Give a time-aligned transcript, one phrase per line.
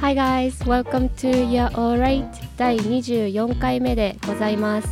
[0.00, 4.88] Hi guys, welcome to Your Alright 第24回目でございます。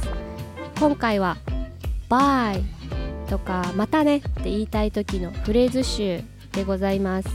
[0.80, 1.36] 今回は
[2.10, 2.64] Bye
[3.28, 6.22] とかまたねって言いたい時のフレーズ集
[6.52, 7.28] でございます。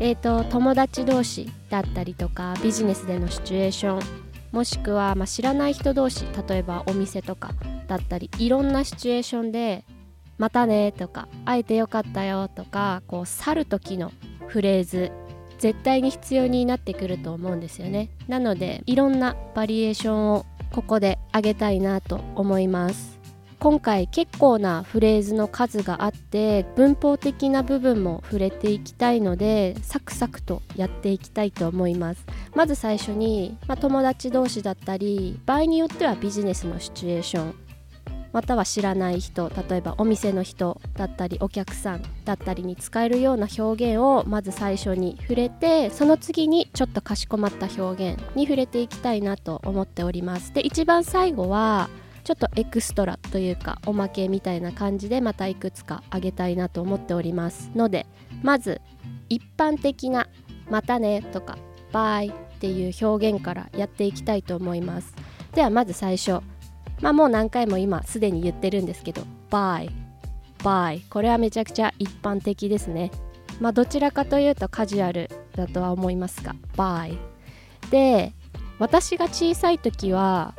[0.00, 7.52] えーと友達同士だったりとかビジネスでのシチュエーションもしくは、まあ、知らない人同士例えばお店とか
[7.86, 9.84] だったりいろんなシチュエーションで
[10.38, 14.10] 「またね」とか「会えてよかったよ」とかこう去る時の
[14.48, 15.12] フレーズ
[15.58, 18.10] 絶対に必要になってくると思うんですよね。
[18.28, 23.14] なのでいろんなバリエーションをここであげたいなと思います。
[23.60, 32.26] 今回結構なフレーズの数があって文法的な部分も触れていきたいのでサクサクとやっていきたいと思います。
[32.54, 37.63] まず最初に、まあ、友達同士だったり場合によってはビジネスのシチュエーション
[38.34, 50.52] または知らない人例えばお店の人だったりお客さんだったりに使えるような表現をまず最初に触れてその次にちょっとかしこまった表現に触れていきたいなと思っております。
[50.52, 51.88] で一番最後は
[52.24, 57.70] ちょっとエクストラというかおまけみたいな感じでまたいくつかあげたいなと思っております。
[57.76, 58.04] ので
[58.42, 58.80] まず
[59.28, 60.26] 一般的な
[60.68, 61.56] 「またね」とか
[61.92, 65.14] 「バイ」っていう表現からやっていきたいと思います。
[65.52, 66.40] ではまず最初。
[67.00, 69.90] まあもう何回も今すでに言ってるんですけど Bye
[70.58, 73.10] Bye これはめちゃくちゃ一般的ですね。
[73.60, 77.16] まあどちらかというとカジュアルだとは思いますが by
[77.90, 78.32] で
[78.78, 80.54] 私が小さい時は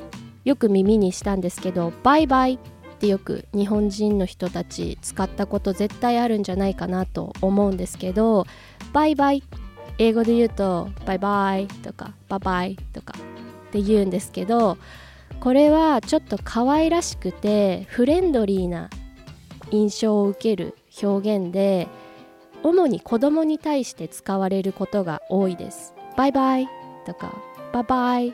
[0.45, 2.57] よく耳にしたんですけどバイバイっ
[2.99, 8.45] てよく日本人の人たち使ったこと絶対あるんじゃないかなと思うんですけど
[8.93, 9.43] バイバイ
[9.97, 14.77] 英語で言うとバイバイとかバイバイとかって言うんですけど
[15.39, 18.89] これはちょっと可愛らしくてフレンドリーな
[19.71, 21.87] 印象を受ける表現で
[22.63, 25.93] 主に子供に対して使われることが多いです。
[26.17, 26.67] バイバイ
[27.05, 27.33] とか
[27.71, 28.33] ババイ。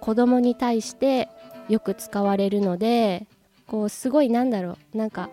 [0.00, 1.28] 子供に対して
[1.68, 3.28] よく使われるので
[3.68, 4.96] こうすごいなんだろう。
[4.96, 5.30] なんか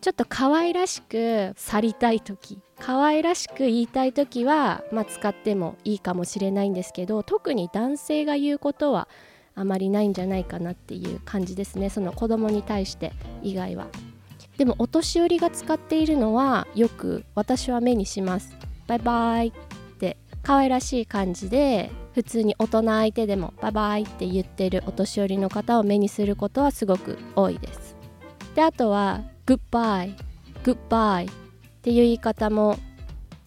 [0.00, 2.60] ちょっと可愛らしく去りたい時。
[2.78, 9.08] 可愛らしく言いたい時は、まあ、使ってもいいかもしれないんですけど特に男性が言うことは
[9.56, 11.88] あまりないんじゃないかなっていう感じですね。
[11.88, 13.12] その子供に対して
[13.42, 13.88] 以外は。
[14.58, 18.54] でもお年寄りが使っているのはよく私は目にします。
[18.86, 19.52] バイバイっ
[19.98, 27.96] て可愛らしい感じで普通に大人相手でもバイバイって言ってるお年寄りの方を目にすることはすごく多いです。
[28.54, 30.14] であとはグッバイ
[30.64, 31.28] グッバイっ
[31.82, 32.78] ていう言い方も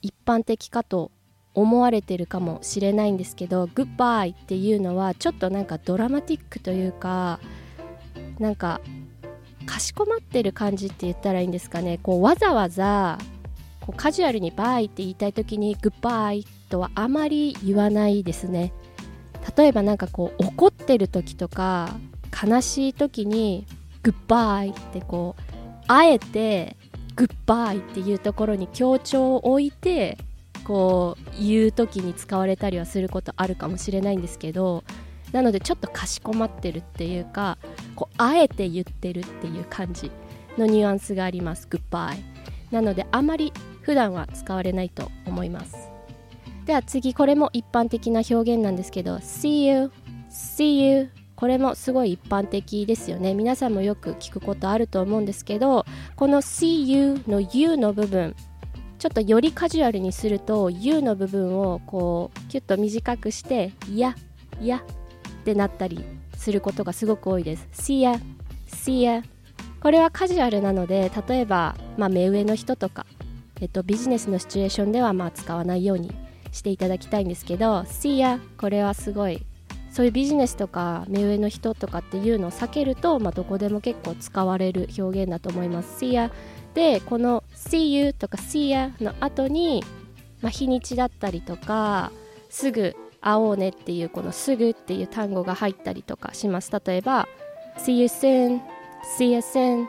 [0.02, 1.12] 一般的かと
[1.62, 7.40] 思われてるかもしれないんですけどグッバイっていうのはちょっとなんかドラマティックというか
[8.40, 8.81] なんか
[9.66, 12.00] かしこまってる感じって言ったらいいんですかね。
[12.02, 13.18] こうわざわざ
[13.81, 18.74] こうカジュアルにバイって言いたい時にグッバイとはあまり言わないですね。
[19.56, 21.90] 例えばなんかこう怒ってる時とか
[22.31, 23.66] 悲しい時に
[24.03, 25.42] グッバイってこう
[25.88, 26.75] あえて
[27.16, 30.18] グッバイっていうところに強調を置いて
[30.69, 34.84] こう言う時に使われたりはすることあるかもしれないんですけど
[35.31, 37.57] なのでちょっとかしこまってるっていうか
[37.96, 40.12] こうあえて言ってるっていう感じ
[40.59, 41.68] のニュアンスがあります。
[41.68, 42.24] グッバイ
[42.69, 45.90] なのであまり普段は使われないと思います。
[46.68, 49.91] では次これも一般的な表現なんですけど See you
[50.30, 53.34] See you これもすごい一般的ですよね。
[53.34, 58.36] 皆さんもよく聞くことあると思うんですけどこの See you の You の部分
[59.00, 64.14] ちょっとよりカジュアルにすると U の部分をこうキュッと短くして「いや
[64.60, 64.84] い」「や」
[65.42, 66.04] ってなったり
[66.36, 67.68] することがすごく多いです。
[67.72, 68.20] See ya
[68.68, 69.24] See ya
[69.80, 73.06] これはカジュアルなので例えば、まあ、目上の人とか、
[73.62, 76.14] えっと、ビジネスのシチュエーションではまあ使わないように
[76.52, 79.46] していただきたいんですけど See ya これはすごい
[79.92, 86.04] そういうビジネスとか目上の人とかっていうのを避けると、まあ、どこでも結構使われる表現だと思います。
[86.04, 86.31] See ya
[86.74, 89.84] でこの See you とか See ya の後に、
[90.42, 92.12] まあ、日にちだったりとか
[92.50, 97.28] すぐ会おうねっていうこのすぐっていう単語が入ったりとかします例えば
[97.78, 98.62] See you soon
[99.18, 99.88] See you soon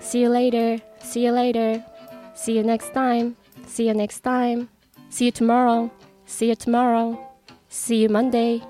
[0.00, 1.82] See you later See you later
[2.34, 3.34] See you next time
[3.66, 4.68] See you next time
[5.10, 5.90] See you tomorrow
[6.26, 7.18] See you tomorrow
[7.68, 8.62] See you Monday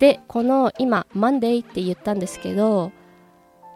[0.00, 2.90] でこの今 Monday って言ったんですけど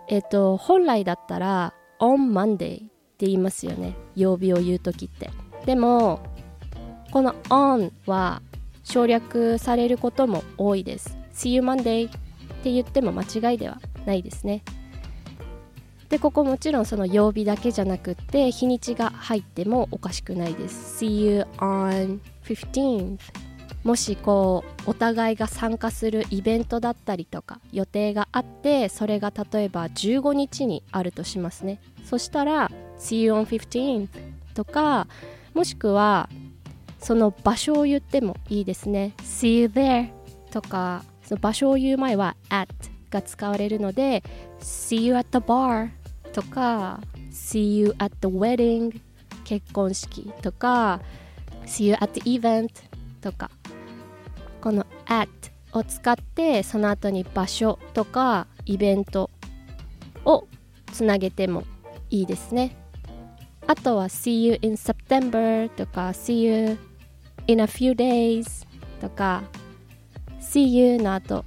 [0.09, 2.89] えっと本来だったら on Monday
[3.25, 3.95] 言いますよね。
[4.15, 5.31] 曜日を言う時って。
[5.65, 6.21] でも
[7.11, 8.43] この on は
[8.85, 11.17] 省略されることも多いです。
[11.33, 12.11] See you Monday っ
[12.63, 14.63] て言っても間違いではないですね。
[16.09, 21.05] でここもちろんその曜日だけじゃなくって日にちが入ってもおかしくないです。
[21.05, 23.19] See you on 15th
[23.83, 31.81] もしこうお互いが参加するイベントだったりとか予定があってそれが例えば15日にあるとしますね。
[32.05, 34.09] そしたら See you on 15th
[34.55, 35.07] とか
[35.55, 36.29] もしくは
[36.99, 39.13] その場所を言ってもいいですね。
[39.19, 40.11] See you there
[40.51, 42.69] とかその場所を言う前は at
[43.11, 44.23] が使われるので
[44.61, 45.91] See you at the bar
[46.33, 47.01] とか
[47.31, 49.01] See you at the wedding
[49.45, 51.01] 結婚式とか
[51.67, 52.71] See you at the event
[53.21, 53.51] とか
[54.61, 55.29] この at
[55.73, 59.31] を使ってその後に場所とかイベント
[60.25, 60.47] を
[60.93, 61.65] つなげても
[62.11, 62.77] いいですね。
[63.67, 66.79] あとは See you in September とか See you
[67.47, 68.67] in a few days
[69.01, 69.43] とか
[70.41, 71.45] See you の後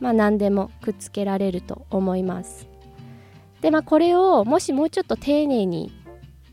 [0.00, 2.66] まあ何でもくっつけられると思います。
[3.60, 5.92] でまあこれをもしもうちょっと丁寧に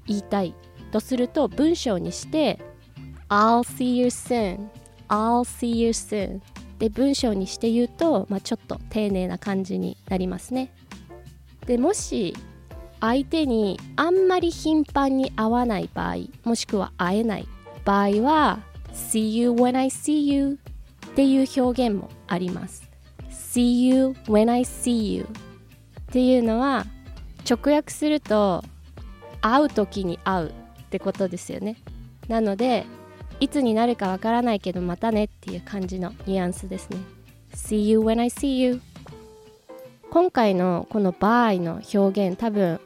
[0.05, 0.53] 言いたい
[0.91, 2.59] とすると文章にして
[3.29, 4.67] I'll see you soon
[5.07, 6.41] I'll see you soon
[6.79, 10.71] で文章にして言うと、まあ、ちょっと丁寧な感じになりますね。
[11.65, 12.35] でもし
[12.99, 17.47] 相手にあんまり頻繁に会わない場合もしくは会えない
[17.85, 18.59] 場合は
[18.93, 20.59] See you when I see you
[21.07, 22.89] っていう表現もあります。
[23.29, 25.25] See you when I see you っ
[26.11, 26.85] ていうのは
[27.49, 28.63] 直訳すると
[29.41, 30.51] 会う時に会うっ
[30.89, 31.77] てことですよね。
[32.27, 32.85] なので
[33.39, 36.97] いつになるかわからないけどまたねっていう感じのニュアンスですね。
[37.53, 38.81] See you when I see you
[40.09, 42.79] 今回のこの by の表現多分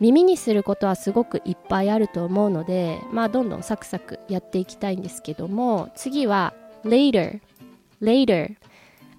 [0.00, 6.54] 耳にすることはすごくいっぱいあると思うのでまあどんどんサクサクやっていきたいんですけども次は
[6.84, 7.40] later
[8.00, 8.56] later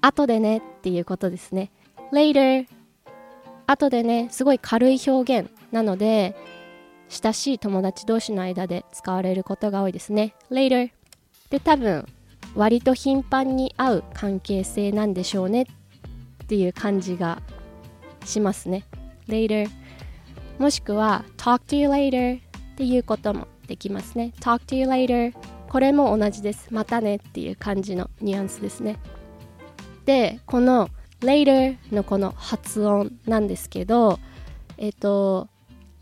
[0.02, 1.72] 後でねっていうことですね。
[2.12, 2.66] later
[3.68, 6.36] 後でねすごい軽い表現なので
[7.10, 10.34] 親しい友達同士の間で使われることが多いですね。
[10.50, 10.90] later
[11.52, 12.08] で多分
[12.56, 17.42] 割と頻繁に会う関係性なんでしょうねっていう感じが
[18.26, 18.86] しますね。
[19.28, 19.70] later
[20.62, 22.42] もしくは talk to you later っ
[22.76, 24.32] ていうこともできますね。
[24.42, 25.34] talk to you later
[25.68, 26.68] これも同じです。
[26.70, 29.00] またねっていう感じのニュアンスですね。
[30.06, 30.90] でこの
[31.22, 34.20] later のこの発音なんですけど
[34.78, 35.48] えっ、と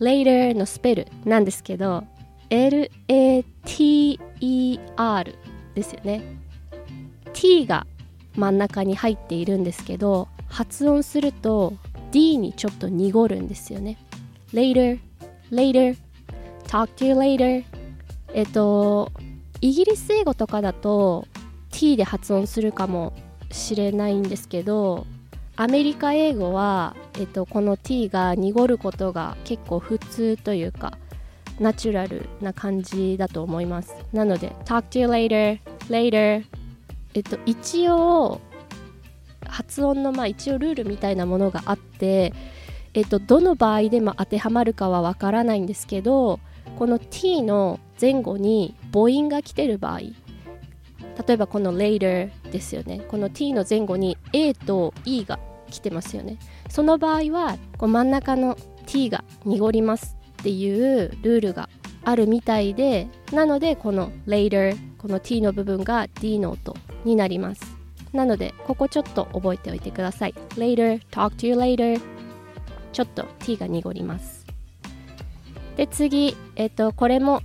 [0.01, 2.03] later のスペルなんですけど
[2.49, 3.45] L-A-T-E-R
[5.73, 6.21] ですよね。
[7.31, 7.87] T が
[8.35, 11.75] 真ん中に入っているんですけど発音すると
[12.11, 13.97] D にちょっと濁るんですよね。
[14.53, 14.99] Later
[15.51, 15.95] later
[16.67, 17.63] talk to you later.
[18.33, 19.11] えっと
[19.61, 21.27] イギリス英語とかだと
[21.71, 23.13] T で発音するかも
[23.51, 25.05] しれないんですけど
[25.55, 30.97] アメリカ英語は、えっと、この t が濁ることが結構普通というか
[31.59, 33.93] ナチュラルな感じだと思います。
[34.13, 35.59] なので talk to you later
[35.89, 36.45] later.
[37.13, 38.39] えっと一応
[39.45, 42.33] 発音のまあ一応ルールみたいなものがあって
[42.93, 46.39] えっとどの場合でも当てはまるかはわからないんですけど
[46.77, 50.13] この t の前後に母音が来てる場合例
[51.33, 53.01] えばこの later ですよね。
[53.07, 55.39] この t の前後に a と e が
[55.69, 56.37] 来てますよね。
[56.69, 61.69] その場合はこう真ん中の t が濁りますっていうルールが
[62.05, 67.61] あるみたいでなのでこの later この t の部分が d の音になります。
[68.13, 70.33] なのでここちょっと覚えておいてください。
[70.55, 72.01] Later talk to you later.
[72.91, 74.45] ちょっと t が濁ります。
[75.77, 77.41] で次えっ、とこれも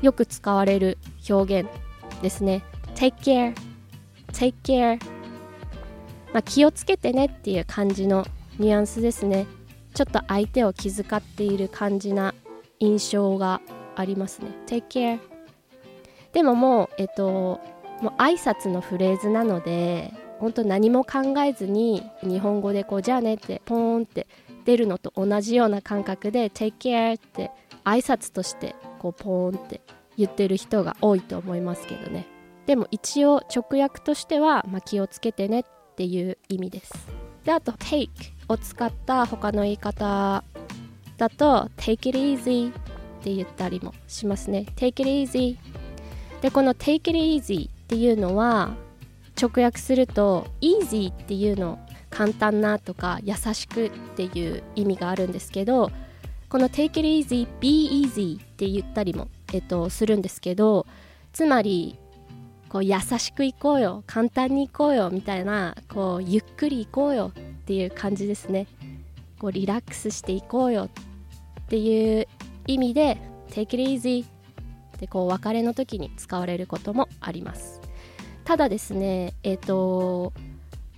[0.00, 1.70] よく使われる表現
[2.22, 2.62] ですね。
[2.94, 3.54] take care
[4.32, 5.00] take care
[6.32, 8.26] まあ、気をつけてねっていう感じの
[8.58, 9.46] ニュアンスですね。
[9.94, 12.34] ちょっと相手を気遣っている感じな
[12.78, 13.60] 印象が
[13.96, 14.50] ありますね。
[14.66, 15.18] Take care
[16.32, 17.60] でももうえっと
[18.00, 24.26] もう挨拶のフレーズなので本当何も考えずに日本語でこうじゃあねってポーンって
[24.64, 27.50] 出るのと同じような感覚で Take care って
[27.84, 29.80] 挨拶としてこうポーンって
[30.16, 32.26] 言ってる人が多いと思いますけどね。
[32.66, 35.64] でも一応直訳としては、まあ、気をつけてねっ
[35.96, 36.92] ていう意味です。
[37.44, 38.08] であと take
[38.48, 40.44] を使った他の言い方
[41.16, 42.72] だと take it easy っ
[43.22, 44.66] て言ったりもしますね。
[44.76, 45.56] take it easy
[46.42, 48.76] でこの take it easy っていうのは
[49.40, 51.78] 直訳すると easy っていうの
[52.10, 55.90] 簡単なとか優しくっていう意味があるんですけど
[56.48, 60.86] この take it easy be easy って言ったりも、えっと、するんですけど
[61.32, 61.98] つまり
[62.68, 68.66] こう優しく行こうよ簡単に行こうよみたいなこうゆっくり行こうよっていう感じですね。
[69.38, 72.26] こうリラックスしていこうよっていう
[72.66, 73.18] 意味で
[73.50, 74.24] take it easy
[74.98, 77.77] でこう別れの時に使われることもあります。
[78.48, 80.32] ただですねえっ、ー、と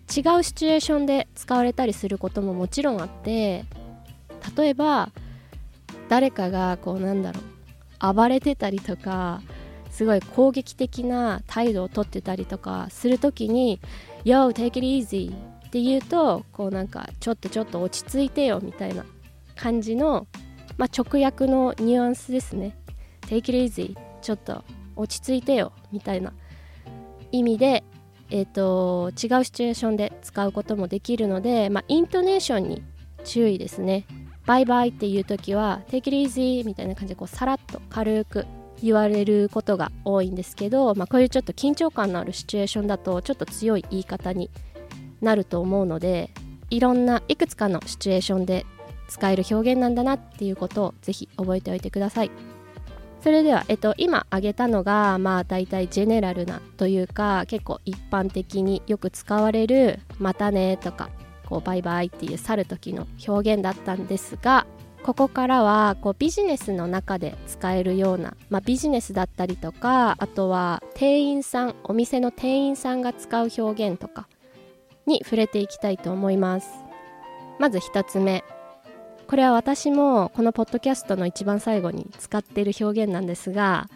[0.08, 3.64] 違うシチュエーションで使われたりすることももちろんあって
[4.56, 5.10] 例えば
[6.08, 7.40] 誰かがこうなんだろ
[8.08, 9.42] う暴れてたりとか
[9.90, 13.80] すごい攻撃的な態度をとってたりとかする時に
[14.24, 15.34] 「Yo, take it easy」
[15.66, 19.04] って言うとこうなんかちょっとちょっと落ち着いてよみたいな
[19.56, 20.28] 感じの、
[20.78, 22.76] まあ、直訳のニュアンスですね。
[23.22, 24.62] Take it easy ちょっと
[24.94, 26.32] 落ち着いてよみたいな
[27.32, 27.84] 意味で、
[28.30, 32.82] えーと、違うシチュエーションで使うこともできるので、まあ、イントネーションに
[33.24, 34.06] 注意ですね。
[34.46, 38.46] バイバイっていう時は Take it easy みたいな感じでこうさらっと軽く
[38.82, 44.50] 言われることが多いんですけど、まあ、こういうちょっと緊張感のあるシチュエーションだとちょっと強い言い方に
[45.20, 46.30] なると思うので
[46.70, 48.64] いろんないくつかのシチュエーションで
[49.08, 52.30] 使える表現なんだなっていうことをぜひ覚えておいてください。
[53.22, 61.10] それでは、えっと、今挙げたのがまあ大体ジェネラルなというか結構一般的によく使われる「またね」とか
[61.46, 64.66] こう「バイバイ」っていう去る時の表現だったんですが
[65.02, 74.28] ここからはこうビジネスの中で使えるような、まあ、ビジネスだったりとかあとは店員さんお店の店員さんが使う表現とか
[75.06, 76.68] に触れていきたいと思います。
[77.58, 78.42] まず1つ目。
[79.30, 83.88] これは私もこのポッドキャストの一番最後に使っている表現なんですが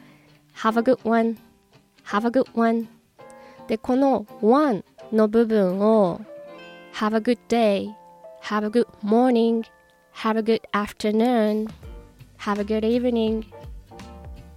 [0.59, 1.39] Have a good one
[2.05, 2.87] Have a good one
[3.67, 6.21] でこの one の部分を
[6.95, 7.91] Have a good day
[8.45, 9.65] Have a good morning
[10.15, 11.69] Have a good afternoon
[12.39, 13.43] Have a good evening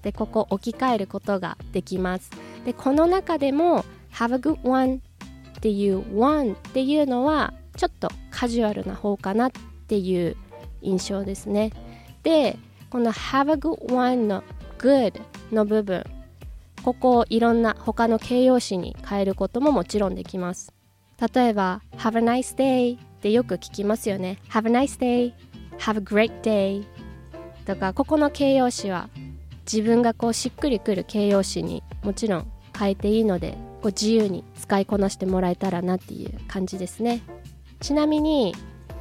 [0.03, 2.29] でここ置き換えることができます
[2.65, 5.01] でこの中でも Have a good one
[5.57, 9.51] っていう one っていうのはちょっとカジュアルな方かなっ
[9.88, 10.38] ていう
[10.88, 11.72] 印象ですね。
[12.24, 12.58] で
[12.89, 14.44] この have a good one の
[14.77, 16.03] good の部分
[16.84, 20.74] ここをいろんな他の形容詞に変えることももちろんできます。
[21.34, 24.39] 例えば have a nice day ってよく聞きますよね。
[24.50, 25.34] have a nice day
[25.79, 26.86] have a great day
[27.65, 29.10] とかここの形容詞は
[29.72, 37.22] 自分がこうしっくりくる形容詞にもちろん変えていいのでこう自由に使いこなしてもらえたらなっていう感じですね。
[37.79, 38.56] ちなみに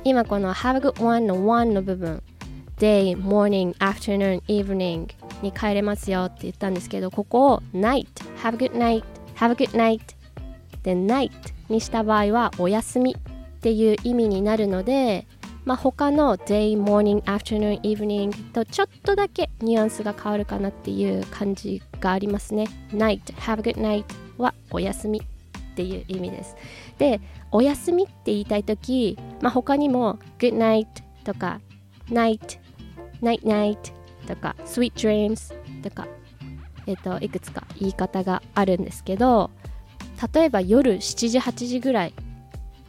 [0.07, 2.23] 今この Have a good one の1の部分
[2.79, 5.09] day, morning, afternoon, evening
[5.43, 8.07] に変えれますよって言ったんですけどここを night,
[8.41, 9.03] have a good night,
[9.35, 10.01] have a good night
[10.85, 11.33] で night
[11.69, 15.27] にした場合はお休みっていう意味になるので
[15.65, 22.69] まあ、他の day, morning, afternoon, evening とちょっとだけニュアンスが変わるかなっていう感じがありますね。
[22.93, 24.05] night, have a good night
[24.39, 26.57] はお休みっていう意味です。
[26.99, 30.87] で、お休みって言いたいとき、まあ、他にも good night
[31.25, 31.61] とか
[32.09, 32.59] night,
[33.23, 33.79] night night
[34.27, 36.07] とか sweet dreams とか、
[36.87, 39.51] えっ、と、いくつか言い方があるんですけど、
[40.33, 42.15] 例えば夜7時、8時ぐらい、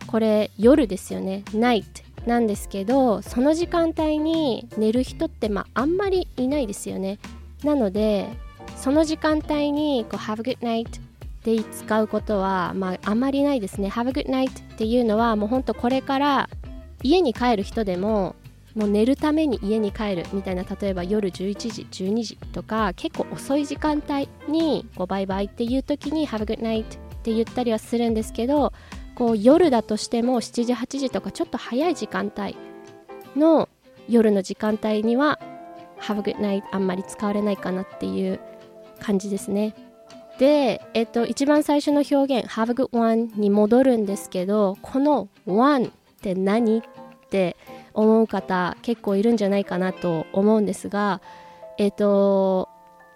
[0.08, 1.44] これ夜ですよね。
[1.48, 1.86] night
[2.26, 7.20] なんですけど、その時間帯に寝る人ってまああんまりいないですよね。
[7.64, 8.30] なので、
[8.76, 11.07] その時間帯にこう Have a good night
[11.48, 13.88] で使うことは、まあ、あまりないですね。
[13.88, 16.50] Have a good night っていうのはもうほんとこれから
[17.04, 18.36] 家に帰る人でも
[18.76, 26.86] もう寝るために家に帰るみたいな例えば夜11時12時とか結構遅い時間帯にこうバイバイっていう時に Have a good night っ
[27.24, 28.74] て言ったりはするんですけど
[29.16, 32.58] こう夜だとしても7時8時とかちょっと早い時間帯
[33.38, 33.70] の
[34.10, 35.40] 夜の時間帯には
[36.02, 38.42] Have a good night あんまり使われないかなっていう
[39.00, 39.87] 感じですね。
[40.40, 45.90] で、えっと、一番最初の表現 Have a good one に戻るんですけどこの one っ
[46.22, 46.82] て何っ
[47.30, 47.56] て
[47.94, 51.22] 思う方結構いるんじゃないかなと思うんですが
[51.78, 52.70] えっと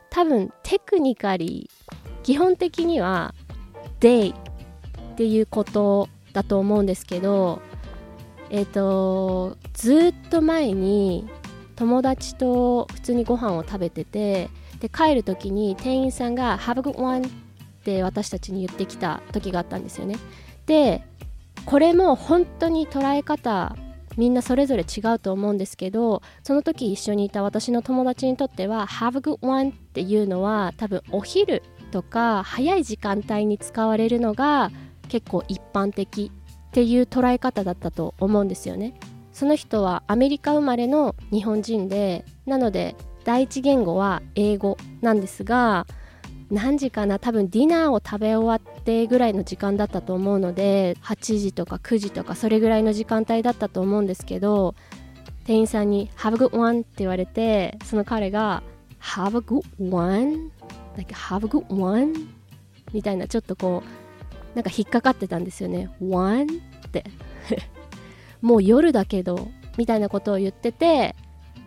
[0.09, 1.69] 多分テクニカリ
[2.23, 3.33] 基本的には
[3.99, 7.61] day っていうことだと思うんですけど
[8.49, 11.29] えっとずっと前に
[11.75, 14.49] 友達と普通にご飯を食べてて
[14.81, 17.29] で帰る時に店員さんが「Have a good one」っ
[17.83, 20.17] て私たちに言ってきた時があったんですよね。
[20.65, 21.03] で
[21.65, 23.75] これも本当に捉え方
[24.17, 31.61] みんなそれぞれ違うと思うんですけどその時一緒にいた私の友達にとっては「Have a good one」っていうのは多分お昼
[31.91, 34.71] とか早い時間帯に使われるのが
[35.07, 36.31] 結構一般的
[36.69, 38.93] っていう捉え方だったと思うんですよね。
[39.33, 45.85] その人はアメリカ生まれの日本人でなので第一言語は英語なんですが
[46.49, 54.75] 何時かな多分ディナーを食べ終わってぐらいの時間だったと思うので8時とか9時とかそれぐらいの時間帯だったと思うんですけど
[55.45, 58.63] 店員さんに「Have a good one」って言われてその彼が
[59.01, 60.51] 「have a good one?
[60.97, 62.13] Like have a good one?
[62.93, 65.89] みたいなちょっとこうなんか引っかかってたんですよね。
[66.01, 66.43] One?
[66.87, 67.05] って。
[68.41, 71.15] もう夜だけどみたいなことを言ってて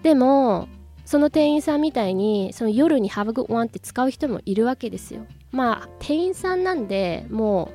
[0.02, 0.68] でも
[1.04, 5.26] その店員さんみたいにその夜に Have a good one って使う人もいるわけですよ。
[5.52, 7.70] まあ店員さんなんでも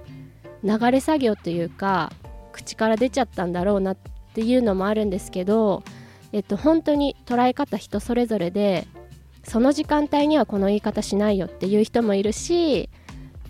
[0.64, 2.12] う流れ作業というか
[2.52, 3.98] 口から出ちゃったんだろうなっ
[4.34, 5.84] ていうのもあるんですけど
[6.32, 8.88] えっと本当に捉え方人それぞれで
[9.44, 12.90] その時間帯にはこの言い方しないよっていう人もいるしい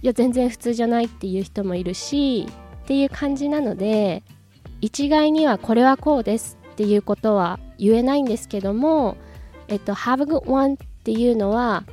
[0.01, 2.48] や全然普通じゃないっていう人もいるし
[2.83, 4.24] っていう感じなので
[4.81, 9.17] 一概にはこれはこうですっていうことは言えないんですけども、
[9.69, 11.83] えっと、Have a good one っていうのは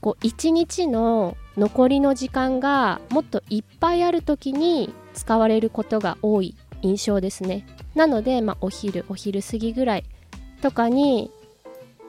[0.00, 7.66] こう一日の残りの時間がもっといっぱいある時に使われることが多い印象ですね。
[7.94, 10.04] なので、まあ、お昼お昼過ぎぐらい
[10.62, 11.30] とかに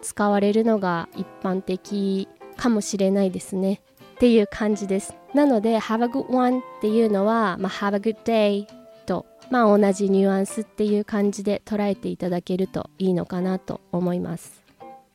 [0.01, 3.81] 使われるのが一般的かもしれないですね。
[4.15, 5.15] っていう感じです。
[5.33, 8.67] なので Have a good one っていうのは、まあ、Have a good day
[9.05, 14.61] と、まあ、同じニュアンスっていう感じで捉えていただけるといいのかなと思います。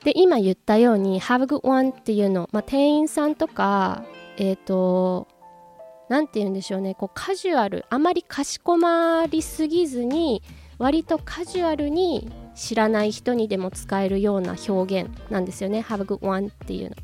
[0.06, 4.04] で今言ったように Have a good one っていうの、まあ、店員さんとか
[4.36, 5.26] えっ、ー、と
[6.08, 10.44] 何て言うんでしょうねこうカジュアルあまりかしこまりすぎずに
[10.78, 16.96] 割とカジュアルに知らない人にでも使えるような表現なんですよね Have a good one っていうの。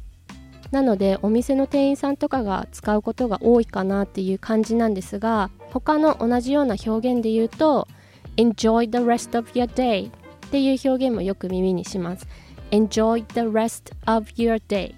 [0.71, 7.89] なのでお店の店員さんとかが使うことが多いかなっていう感じなんですが他の同じような表現で言うと
[8.37, 10.13] Enjoy the rest of your day っ
[10.53, 12.29] ていう表現もよく耳にします。
[12.73, 14.95] Enjoy the rest of your day.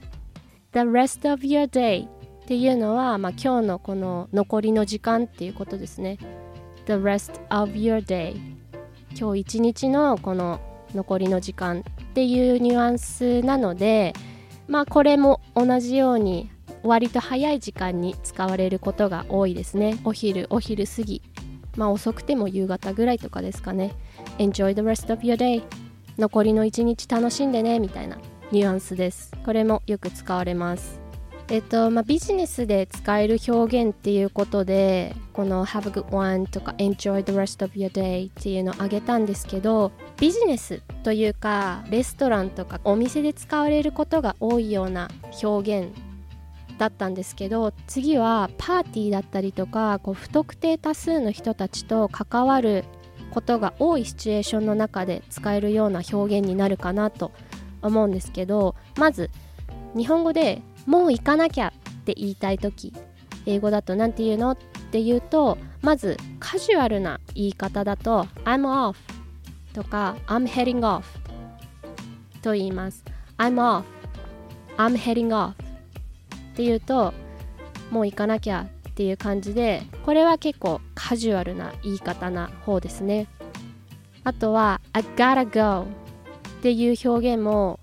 [0.70, 2.08] The rest of your day っ
[2.46, 6.18] ていうのは、まあ、今日のこの残りの時間っていうことですね。
[6.86, 8.36] The rest of your day.
[9.18, 10.60] 今日一日のこの
[10.94, 14.12] 残りの時間っていうニュアンスなので
[14.68, 16.50] まあこれも同じように
[16.84, 19.98] 割と早い時間に使われることが多いですね。
[20.04, 21.22] お昼お昼過ぎ。
[21.76, 23.96] まあ遅くても夕方ぐらいとかですかね。
[24.38, 25.64] Enjoy the rest of your day.
[26.18, 28.18] 残りの一日楽しんでねみたいな
[28.52, 29.32] ニュアンスです。
[29.44, 31.04] これもよく使われます。
[31.48, 45.10] えっとまあ、ビジネスで使える表現っていうことでこの Have a good one とか Enjoy the rest of your day っていうのを挙げたんですけどビジネスというかレストランとかお店で使われることが多いような
[45.42, 45.94] 表現
[46.78, 52.84] だったんですけど次はパーティーだったりとかこう不特定多数の人たちと関わる
[53.34, 57.32] ことが多いシチュエーションの中で使えるような表現になるかなと
[57.82, 59.30] 思うんですけどまず
[59.96, 62.92] 日本語でもう行かなきゃって言いたい時
[63.46, 64.52] 英語だと何て言うの？
[64.52, 64.56] っ
[64.90, 68.96] て言うとまずカジュアルな言い方だと I'm off
[69.74, 71.02] とか I'm heading off
[72.42, 73.02] と言います。
[73.38, 73.84] I'm off
[74.76, 75.54] I'm heading off っ
[76.54, 77.12] て言うと
[77.90, 83.26] もう行かなきゃっていう感じでこれは結構カジュアルな言い方な方ですね。
[84.22, 85.88] あとは I gotta go
[86.60, 87.80] っていう表現も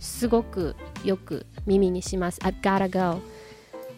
[0.00, 2.40] すごくよく耳にします。
[2.40, 3.20] I've gotta go.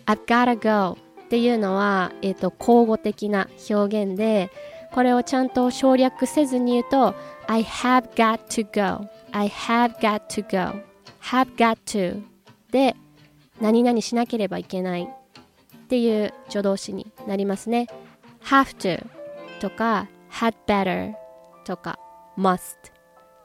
[0.04, 4.50] I've gotta go っていうのは、えーと、交互的な表現で
[4.92, 7.14] これをちゃんと省略せずに言うと
[7.46, 9.08] I have got to go.
[9.32, 10.78] I have got to go.
[11.22, 12.22] Have got to
[12.70, 12.94] で
[13.62, 15.08] 何々しなければいけない。
[15.90, 17.88] っていう助動詞になりますね。
[18.44, 19.04] Have to
[19.58, 21.14] とか had better
[21.64, 21.98] とか
[22.38, 22.76] must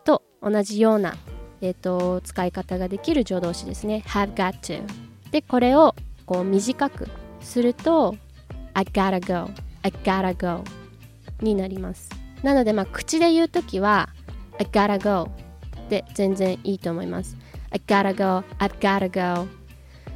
[0.03, 1.15] と同じような
[1.61, 4.03] えーと、使い方ができる助動詞ですね。
[4.05, 4.83] Have got to
[5.31, 5.95] でこれを
[6.27, 7.07] こう短く
[7.41, 8.15] すると
[8.75, 10.63] I gotta go I gotta go
[11.41, 12.11] になります。
[12.43, 14.09] なのでまあ口で言うときは
[14.59, 15.31] I gotta go
[15.89, 17.35] で全然いいと思います。
[17.71, 19.47] I gotta go I've gotta go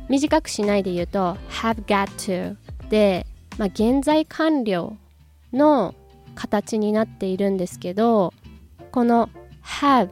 [0.10, 2.56] 短くしないで言うと have got to
[2.90, 3.26] で、
[3.58, 4.98] まあ、現在完了
[5.54, 5.96] の
[6.36, 8.34] 形になっているんですけど
[8.92, 9.30] この
[9.64, 10.10] have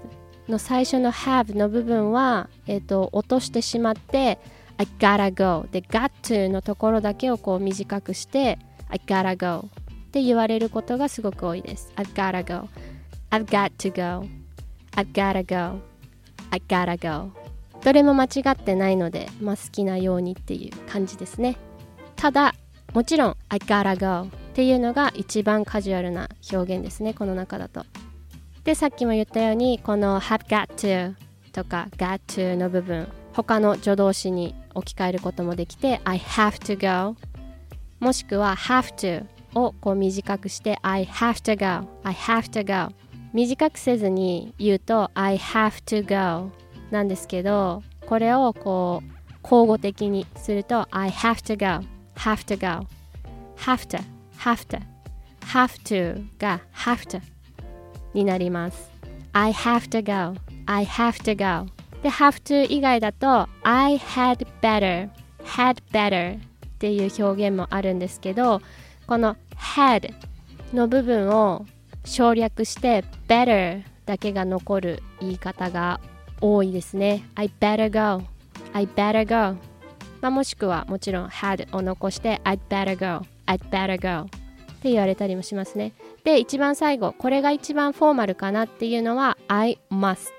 [0.47, 4.39] の最初の have の部分は、えーと、落としてしまって
[4.77, 9.67] I gotta go で got to のところだけをこう短くして I gotta go
[10.07, 11.91] って言われることがすごく多いです。
[11.95, 12.69] I've gotta go.
[13.29, 14.27] I've got to go.
[14.91, 15.79] I've gotta go.
[16.49, 17.46] I gotta go.
[17.87, 21.55] どれも間違ってないので、まあ、好きなようにっていう感じですね。
[22.17, 22.53] ただ
[22.93, 27.85] もちろん I gotta go っていうのが一番カジュアルな表現ですねこの中だと。
[28.65, 31.15] でさっきも言ったようにこの have got to
[31.53, 36.75] とか got to の部分他の助動詞に置き換えることもできて I have to
[37.13, 37.15] go
[38.01, 42.93] もしくは have to をこう短くして I have to go I have to go
[43.31, 46.51] 短くせずに言うと I have to go
[46.91, 52.87] なんですけどこれをこう交互的にすると I have to go have to go
[53.57, 54.01] have to
[54.37, 54.81] have to
[55.41, 57.21] have to が have to
[58.13, 58.91] になります
[59.33, 61.71] I have to go I have to go
[62.01, 65.09] で have to 以外だと I had better
[65.43, 66.39] had better っ
[66.79, 68.61] ていう表現もあるんですけど
[69.07, 70.13] この had
[70.73, 71.65] の部分を
[72.05, 75.99] 省略して better だけが残る言い方が
[76.41, 77.23] 多いですね。
[77.35, 78.23] I better go.
[78.73, 79.57] I better go.
[80.21, 83.25] まあ、もしくはもちろん had を残して I'd better go.
[83.45, 84.25] I'd better go.
[84.25, 85.93] って言われたりもしますね。
[86.23, 90.29] で一番最後これが一番フォーマルかなっていうのは I must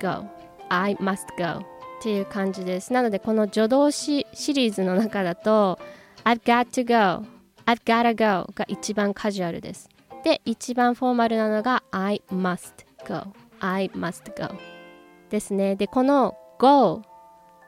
[0.00, 0.26] go.
[0.68, 1.60] I must go.
[1.98, 2.92] っていう感じです。
[2.92, 5.78] なのでこの助動詞シリーズの中だと
[6.24, 7.26] I've got to go.
[7.66, 9.88] I've gotta go が一番カジュアルです。
[10.24, 13.32] で一番フォーマルなのが I must go.
[13.60, 14.77] I must go.
[15.30, 15.76] ですね。
[15.76, 17.02] でこの go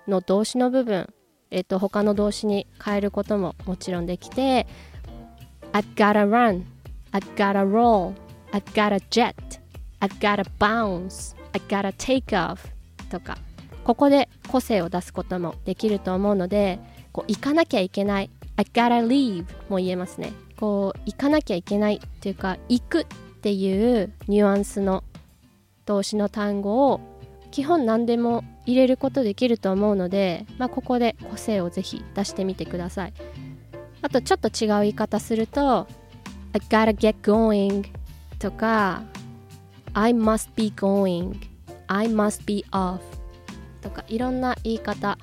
[0.08, 1.12] の動詞の部分
[1.50, 4.66] えっと他の動詞に変えることももちろんできて
[5.72, 6.62] I gotta run
[7.12, 8.14] I gotta roll
[8.52, 9.34] I gotta jet
[10.00, 12.58] I gotta bounce I gotta take off
[13.10, 13.38] とか。
[13.84, 16.78] ここで個性を出すこともできると思うので
[17.12, 20.32] こう行かなきゃいけない I gotta leave も言えますね。
[20.58, 23.06] こう行かなきゃいけないっていうか行くっ
[23.40, 25.02] ていうニュアンスの
[25.86, 27.00] 動詞の単語を
[27.50, 33.12] 基本何でも入れることできると思うので、まあ、ここで個性をぜひ出してみてください。
[34.02, 35.86] あとちょっと違う言い方すると
[36.52, 37.86] I gotta get going
[38.38, 39.02] とか
[39.92, 41.36] I must be going
[41.86, 43.00] I must be off
[43.82, 45.18] とかいろんな言い方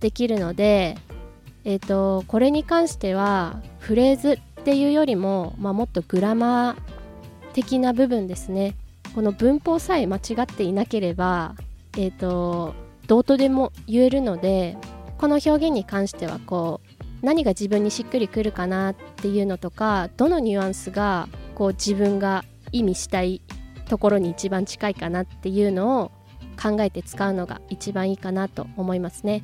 [0.00, 0.96] できるので
[1.64, 6.76] えっ、ー、とこれに関してはフレーズっていうよりも、まあ、もっとグラマー
[7.52, 8.76] 的な部分ですね。
[9.14, 11.54] この文法さえ間違っていなければ
[11.96, 12.74] えっ、ー、と
[13.06, 14.76] どうとでも言えるので
[15.18, 23.42] この表現に関してはこう何が自分にしっくりくるかなっていうのとかどのニュアンスがこう自分が意味したい
[23.88, 26.12] ところに一番近いかなっていうのを
[26.60, 29.42] 考えて使うのが一番いいかなと思いますね。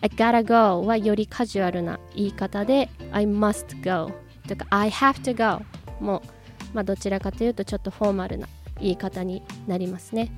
[0.00, 4.12] I gotta go はよりカジュアルな言い方で I must go
[4.46, 5.64] とか I have to go
[6.00, 6.22] も、
[6.72, 8.46] まあ、どちらかというとちょっとフォーマルな
[8.80, 10.30] 言い方になりますね。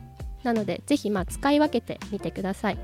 [0.42, 2.78] なのでぜひまあ使い分けてみてください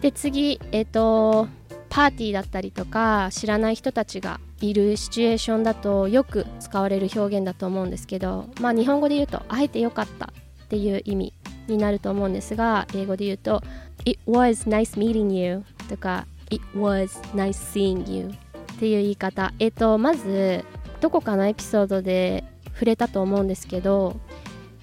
[0.00, 1.48] で次えっ、ー、と
[1.88, 10.26] パーティーだったりとか知らない人たちがいるシチュエーションだとよく使われる表現だと思うんですけどまあ日本語で言うと会えてよかった
[10.64, 11.32] っていう意味
[11.68, 13.62] になると思うんですが英語で言うと
[14.04, 20.64] It was nice meeting you とか It was nice seeing you っていう言い方えっ、ー、とまず
[21.00, 24.16] どこかのエピソードで触れたと思うんですけど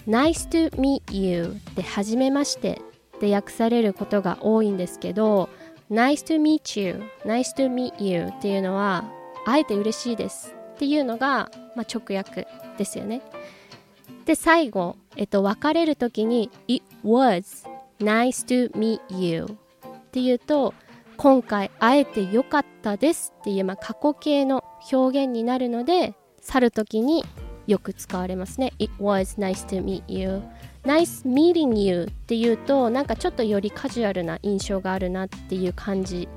[0.08, 2.82] Nice to meet you って初めまして
[3.18, 5.50] って訳されることが多いんですけど
[5.92, 9.06] Nice to meet you Nice to meet you っていうのは
[9.46, 13.22] 会えて嬉しいですっていうのが、まあ、直訳ですよね。
[14.26, 17.68] で最後、えっと、別れる時に It was
[18.00, 20.74] nice to meet you っていうと
[21.18, 27.24] 今回会えてよかったですっていう、まあ、過去形の表現になるので去る時に
[27.72, 28.74] よく使われますね。
[28.80, 30.42] It was nice to meet you.
[30.84, 36.28] Nice meeting you っていうとなんかちょっとよりカジュアルな印象があるなっていう感じ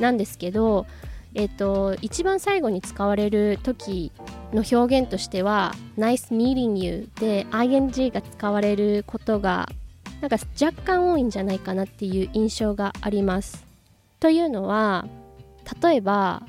[0.00, 0.86] なんですけど、
[1.34, 4.12] えっ、と一番最後に使われる時
[4.52, 9.68] の表現としては Nice meeting you で ing が使われることが
[10.20, 13.66] なんか若干多いんじゃないかなっていう印象があります。
[14.20, 15.06] というのは
[15.82, 16.42] 例えば、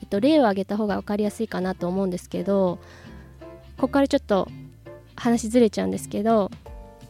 [0.00, 2.78] えっと、例を挙げた方が分かりやすいかなと思うんですけど
[3.76, 4.48] ここからちょっと
[5.16, 6.50] 話ずれちゃうんですけど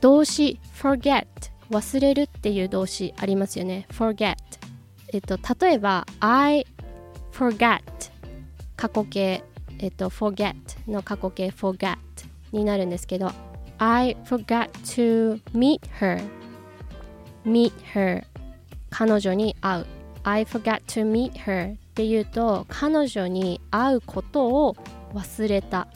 [0.00, 1.27] 動詞 forget
[1.70, 3.87] 忘れるっていう動詞ありますよね。
[3.90, 4.37] forget
[5.12, 6.66] えっと例えば I
[7.33, 7.81] forgot
[8.77, 9.42] 過去形。
[9.79, 10.55] えっと forget
[10.88, 11.48] の過去形。
[11.48, 11.96] forget
[12.53, 13.31] になるんですけど
[13.79, 16.22] I forgot to meet her
[17.44, 18.24] meet her
[18.90, 19.87] 彼女に会う。
[20.22, 24.77] I forgot to meet her っていうと彼女に会うことを
[25.12, 25.87] 忘れた。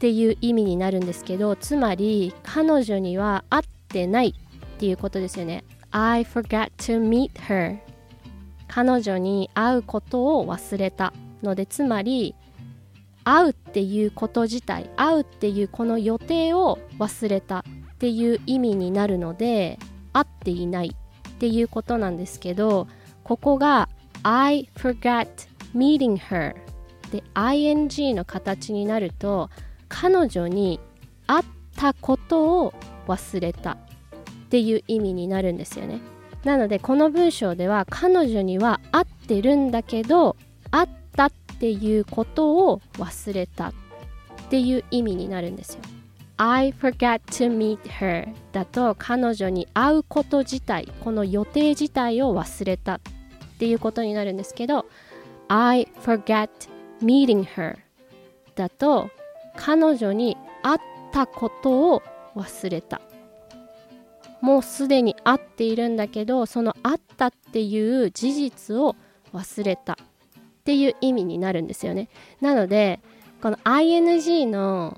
[0.00, 5.62] っていう意味になるんですけどつまり彼女には会ってないっていうことですよね。
[5.90, 7.76] I forgot to meet her.
[8.66, 12.34] 彼女に会うことを忘れたのでつまり
[13.24, 17.62] 会うっていうこと自体会うっていうこの予定を忘れたっ
[17.98, 19.78] ていう意味になるので
[20.14, 22.88] 会っていないっていうことなんですけど
[23.22, 23.90] ここが
[24.22, 25.28] I forgot
[25.76, 26.54] meeting her
[27.12, 29.50] で ing の形になると
[29.90, 30.80] 彼女に
[31.26, 31.44] 会っ
[31.76, 32.72] たことを
[33.06, 33.76] 忘れたっ
[34.48, 36.00] ていう意味になるんですよね
[36.44, 40.36] なのでこの文章では彼女には会ってるんだけど
[40.70, 43.72] 会ったっていうことを忘れたっ
[44.48, 45.80] ていう意味になるんですよ。
[46.38, 53.00] I forgot to meet her だと彼女に会うこと自体この予定自体を忘れたっ
[53.58, 54.86] ていうことになるんですけど
[55.48, 56.48] I forgot
[57.02, 57.76] meeting her
[58.54, 59.10] だと
[59.56, 60.78] 彼女に会っ
[61.12, 62.02] たことを
[62.36, 63.00] 忘れた。
[64.40, 68.96] もうすでに会っているんだけどその会ったっていう事実を
[69.34, 69.96] 忘れたっ
[70.64, 72.08] ていう意味になるんですよね。
[72.40, 73.00] なので
[73.42, 74.96] この ing の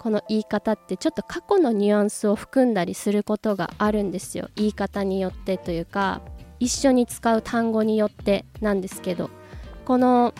[0.00, 4.48] この言い方ってちょっと過去のニュアンスを含んだりすることがあるんですよ。
[4.56, 6.20] 言い方によってというか
[6.58, 9.30] 一緒に使う単語によってなんですけど。
[9.90, 10.32] この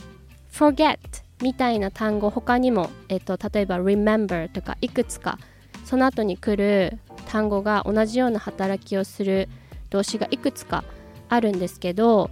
[0.52, 0.96] forget
[1.40, 5.38] みたいな単語他にも、えっと、例えば remember とかいくつか
[5.84, 9.48] その後に来る単語が同じような働きをする
[9.90, 10.84] 動詞がいくつか
[11.28, 12.30] あるんですけど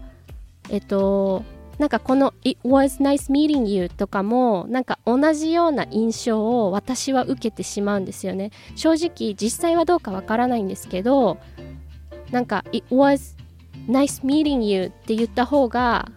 [0.71, 1.45] えっと
[1.79, 8.51] なんかこの「It was nice meeting you」とかもなんか同じような印象を私は受けてしまうんですよね。
[8.75, 11.39] 正直実際はどうかわからないんですけど
[12.33, 13.37] なんか「It was
[13.89, 16.11] nice meeting you」って言った方が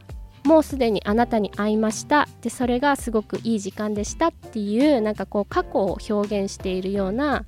[0.44, 7.46] もうすでにあなたに会いましたでそれがすごくいい時間でしたっていうなんかこう過去を表現しているような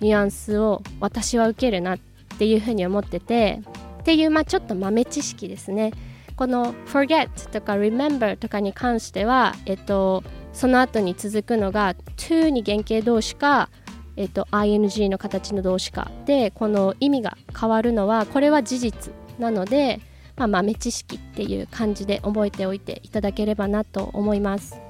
[0.00, 1.98] ニュアンスを私は受けるなっ
[2.38, 3.60] ていうふうに思ってて
[4.00, 5.92] っていうまあちょっと豆知識ですね。
[6.36, 13.70] この forget とか remember とかに関しては、えっと、その後に続くのが to に原型動詞か、
[14.16, 20.00] えっと、ing の形の動詞かでこの意味が変わるのはこれは事実なので、
[20.36, 24.80] まあ、豆知識っていう感じで覚えておいていただければなと思います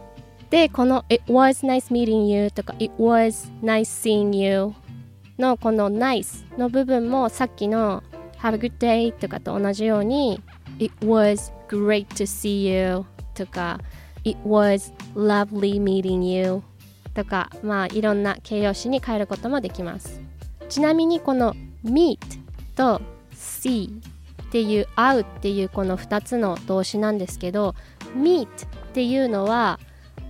[0.50, 4.72] でこの It was nice meeting you とか It was nice seeing you
[5.38, 8.02] のこの nice の部分もさっきの
[8.38, 10.40] Have a good day とかと同じように
[10.78, 13.04] It was great to see you
[13.34, 13.80] とか
[14.24, 16.62] It was lovely meeting you
[17.14, 20.20] とかまあいろんな形容詞に変えることもできます
[20.68, 21.54] ちなみにこの
[21.84, 22.18] meet
[22.76, 23.00] と
[23.32, 23.90] see
[24.54, 27.74] っていう会うっていうこの2つの動詞なんですけど
[28.16, 28.48] meet っ
[28.92, 29.80] ていうのは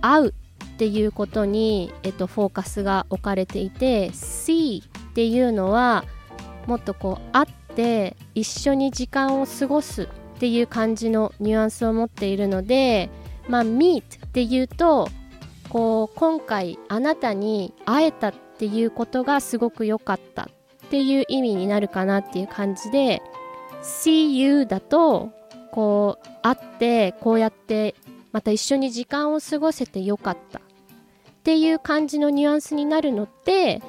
[0.01, 0.33] 会う
[0.63, 6.05] っていうことに、えっと、フォーカスが置かれていて see っていうのは
[6.65, 10.07] もっとこう会って一緒に時間を過ごすっ
[10.39, 13.11] ていう感じのニュアンスを持っているので
[13.47, 15.07] まあ meet っていうと
[15.69, 23.21] こう今回あなたに会えたっていうことがすごく良かったっていう意味になるかなっていう感じで
[23.85, 25.31] see you だと
[25.71, 27.95] こう会ってこうやって
[28.31, 30.59] また一緒に時間を過ごせてよかった。
[30.59, 30.61] っ
[31.45, 33.83] ていう感じのニュアンスになるので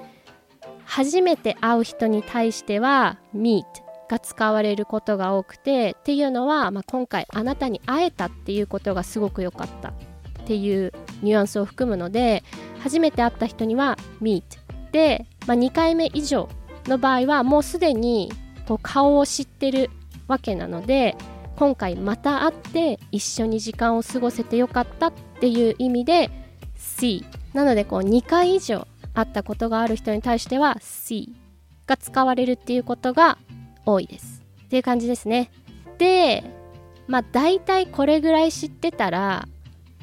[0.85, 3.65] 初めて会う人に対しては meet
[4.11, 9.89] が使われることが多くてっていうのは、まあ、今回あなたに会えたっていうことがすごく良かった。
[9.89, 9.93] っ
[10.47, 12.45] ていうニュアンスを含むので
[12.81, 14.43] 初めて会った人には meet
[14.93, 16.49] で、まあ、2回目以上
[16.85, 18.31] の場合はもうすでに
[18.67, 19.91] こう顔を知ってる
[20.29, 21.17] わけなので
[21.57, 26.31] 今回また会って一緒に時間を過ごせてよかったっていう意味で
[26.77, 27.25] see
[27.55, 31.31] なのでこう2回以上会ったことがある人に対しては see
[31.87, 33.39] が使われるっていうことが
[33.87, 34.43] 多いです。
[34.65, 35.51] っていう感じですね。
[35.99, 36.45] で
[37.07, 39.49] まあ大体これぐらい知ってたら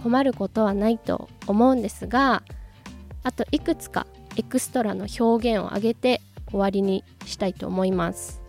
[0.02, 2.42] 困ることはないと思うんですが
[3.24, 8.43] あといくつかエクストラの表現を挙げて終わりにしたいと思います。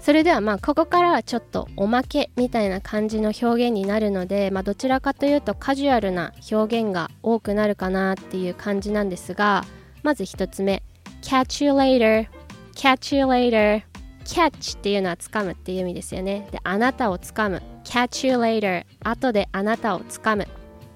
[0.00, 9.64] それではまあここからはちょっとおまけみたいな感じの表現になるので、まあ、どちらかというとカジュアルな表現が多くなるかなっていう感じなんですが
[10.02, 10.82] まず1つ目
[11.22, 12.28] Catch you later
[12.74, 13.82] Catch you later
[14.24, 16.46] catch っていうのは掴むっていう意味ですよね。
[16.52, 17.62] で、あなたを掴む。
[17.84, 20.46] catch you later 後であなたを掴むっ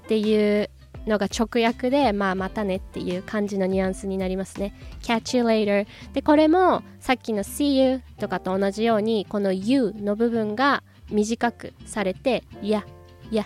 [0.06, 0.68] ていう
[1.06, 4.74] のが直訳で、まあ、またねっていう感じのニュアンスになりますね。
[5.02, 12.84] catch you later で、これもさっきの see you とかと同じように、この you の部分が短くされて、や、
[13.30, 13.44] や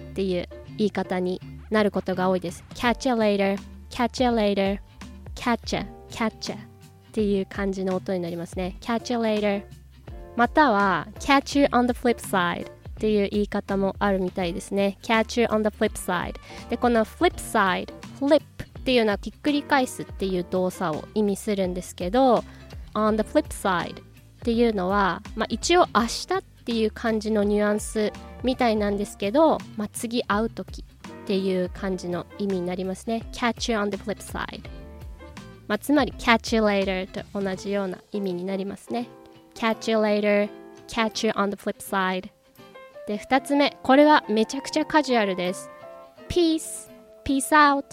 [0.00, 2.64] っていう言い方になることが多いです。
[2.74, 3.58] catch you later,
[3.90, 4.78] catch you later,
[5.34, 6.60] catch you, catch you っ
[7.12, 8.76] ていう感じの音になりますね。
[8.80, 9.62] catch you later
[10.34, 12.71] または catch you on the flip side
[13.02, 14.96] っていう言い方もあるみたいですね。
[15.02, 16.36] catch you on the flip side
[16.70, 22.44] で、この flip side flip っていうのはひっくり返すっていう動作を意味するんですけど
[22.94, 24.04] on the flip side っ
[24.44, 28.12] ていうのは、まあ、一応明日っていう感じのニュアンス
[28.44, 33.24] みたいなんですけど、まあ、次会う時っていう感じの意味になりますね。
[33.32, 34.62] catch you on the flip side
[35.66, 39.08] まあ、つまり catch you later と同じような意味になりますね。
[39.56, 40.48] catch you later
[40.86, 42.30] catch you on the flip side
[43.06, 45.70] で2つ目これはめちゃくちゃカジュアルです
[46.28, 46.90] peace
[47.24, 47.84] peace out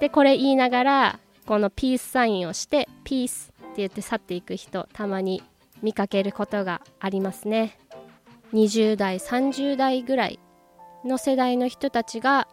[0.00, 5.42] でこれ言いながらこのピースサインをしてピースって言って去っていく人たまに
[5.82, 7.78] 見かけることがありますね
[8.52, 10.40] 20代30代ぐらい
[11.04, 12.48] の世代の人たちが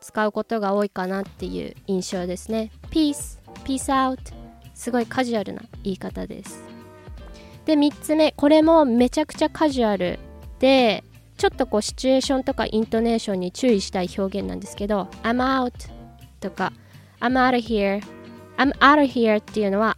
[0.00, 2.70] 使うことが多いかなっていう印象ですね。
[2.90, 4.18] Peace, peace out
[4.74, 6.62] すごいカジュアルな言い方です。
[7.66, 10.18] で、3つ目、これもめちゃくちゃカジュアル
[10.58, 11.04] で、
[11.40, 15.72] ちょっとこうシチュエーションとかイントネーションに注意したい表現なんですけど、I'm out
[16.38, 16.70] とか
[17.18, 18.02] I'm out of here
[18.58, 19.96] I'm out of here っていうのは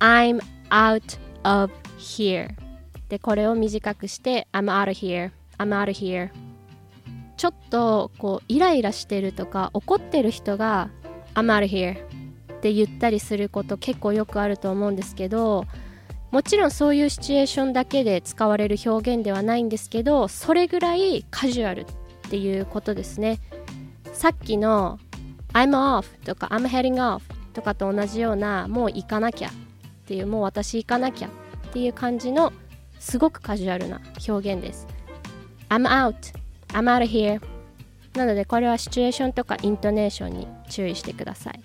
[0.00, 2.48] I'm out of here
[3.08, 6.30] でこれを短くして I'm out of here I'm out of here
[7.36, 10.90] ちょっとこうイライラしてるとか怒ってる人が
[11.36, 15.66] I'm out of here って言ったりすること結構よくあると思うんですけど
[16.30, 21.84] もちろんそういうシチュエーションだけで使われる表現ではないんですけどそれぐらいカジュアルっ
[22.30, 23.40] ていうことですね。
[24.12, 24.98] さっきの
[25.52, 29.52] I'm off とか I'm heading off とかと同じようなもう行かなきゃっ
[30.06, 31.30] ていうもう私行かなきゃっ
[31.72, 32.52] ていう感じの
[32.98, 34.86] すごくカジュアルな表現です。
[35.68, 36.14] I'm out.
[36.68, 37.40] I'm out of here.
[38.14, 41.60] なのでこれはシチュエーションとかイントネーションに注意してください。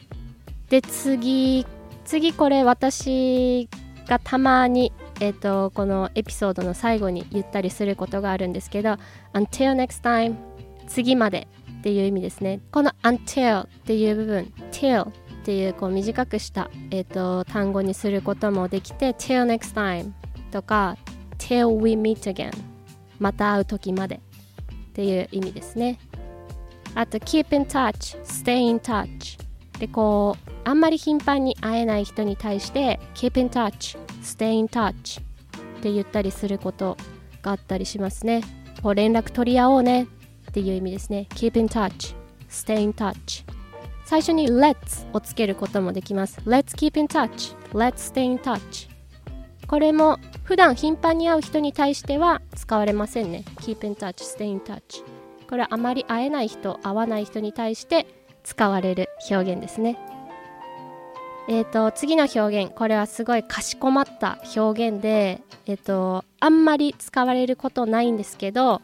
[0.70, 1.66] で次。
[2.06, 3.68] 次これ私
[4.08, 8.98] がたまにえ、ー、とこのエピソードの最後に言ったりすることがあるんですけど
[9.34, 10.36] Until next time
[10.88, 11.48] 次まで
[11.80, 12.62] っていう意味ですね。
[12.72, 15.12] この until っていう部分 till っ
[15.46, 20.12] ていうこう短くした、えーと単語にすることもできて till next time
[20.52, 20.98] とか
[21.38, 22.52] till we meet again
[23.20, 24.20] また会う時までっ
[24.94, 26.00] ていう意味ですね。
[26.96, 29.38] あと keep in touch stay in touch
[29.80, 35.24] でこうあんまり頻繁に会えない人に対して keep in touch stay in touch っ
[35.82, 36.98] て言ったりすること
[37.42, 38.42] があったりしますね
[38.84, 40.08] こう連絡取り合おうね
[40.50, 42.16] っていう意味ですね keep in touch
[42.50, 43.46] stay in touch
[44.04, 48.90] 最初に let's をつけることもできます let's keep in touch let's stay in touch
[49.68, 53.44] これも普段頻繁に会う人に対しては使われませんね。
[53.58, 55.04] keep in touch, stay in touch。
[55.50, 58.06] これはあまり会えない人、会わない人に対して
[58.44, 59.98] 使われる表現ですね。
[61.48, 68.82] え、ー、と、次の表現、これはすごいかしこまった表現で、え、ー、と、あんまり使われることないんですけど、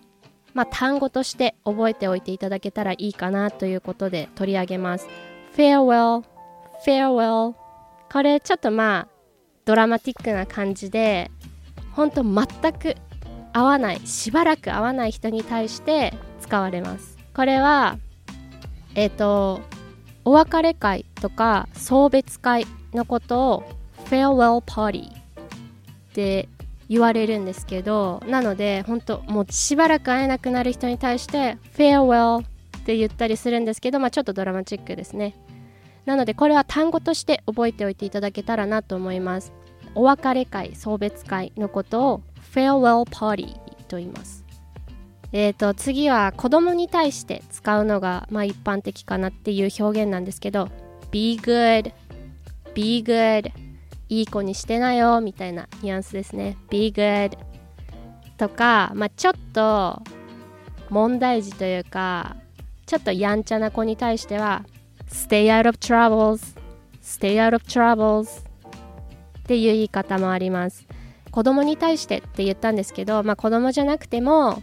[0.54, 5.08] まあ、単語として覚えておいていただけたらいいかなということで取り上げます。
[5.56, 6.24] farewell,
[6.86, 7.56] farewell。
[8.12, 9.21] これちょっとまあ、
[9.65, 11.32] ドラマティックな感じで
[11.93, 12.95] 本当全く
[13.54, 17.97] 合わないしばらく合わない人に対して使われますこれは
[18.95, 19.62] えっ、ー、と
[20.23, 23.63] お別れ会とか送別会のことを
[24.05, 25.13] farewell party っ
[26.13, 26.47] て
[26.89, 35.36] 言われるんですけどなので本当もうしばらく会えなくなる人に対して farewell って言ったりするんですけど、まあ、ちょっとドラマチックですね。
[36.05, 39.53] なのでこれは単語として覚えておいていただけたらなと思います。
[39.93, 42.21] お別れ会送別会のことを
[42.53, 43.53] farewell party
[43.88, 44.40] と言います。
[45.33, 50.69] えーと次は子供に対して使うのがまあ一般的かなっていう表現なんですけど
[51.11, 51.93] be good
[52.73, 53.51] be good
[54.09, 56.57] いい子にしてなよみたいなニュアンスですね。
[56.69, 57.37] be good
[58.37, 60.01] とか、まあ、ちょっと
[60.89, 62.35] 問題児というか
[62.85, 64.65] ちょっとやんちゃな子に対しては
[65.07, 66.57] stay out of troubles
[67.01, 70.85] stay out of troubles っていう言い方もあります。
[71.31, 74.61] 子供に対してって言ったんですけど、まあ、子供じゃなくても